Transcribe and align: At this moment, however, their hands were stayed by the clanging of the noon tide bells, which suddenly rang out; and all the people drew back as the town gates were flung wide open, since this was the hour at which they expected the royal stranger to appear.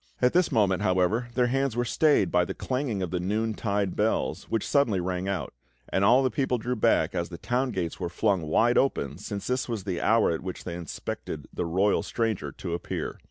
At 0.19 0.33
this 0.33 0.51
moment, 0.51 0.81
however, 0.81 1.27
their 1.35 1.45
hands 1.45 1.75
were 1.77 1.85
stayed 1.85 2.31
by 2.31 2.43
the 2.43 2.55
clanging 2.55 3.03
of 3.03 3.11
the 3.11 3.19
noon 3.19 3.53
tide 3.53 3.95
bells, 3.95 4.45
which 4.45 4.67
suddenly 4.67 4.99
rang 4.99 5.27
out; 5.27 5.53
and 5.89 6.03
all 6.03 6.23
the 6.23 6.31
people 6.31 6.57
drew 6.57 6.75
back 6.75 7.13
as 7.13 7.29
the 7.29 7.37
town 7.37 7.69
gates 7.69 7.99
were 7.99 8.09
flung 8.09 8.41
wide 8.47 8.79
open, 8.79 9.19
since 9.19 9.45
this 9.45 9.69
was 9.69 9.83
the 9.83 10.01
hour 10.01 10.31
at 10.31 10.41
which 10.41 10.63
they 10.63 10.75
expected 10.75 11.47
the 11.53 11.65
royal 11.65 12.01
stranger 12.01 12.51
to 12.51 12.73
appear. 12.73 13.19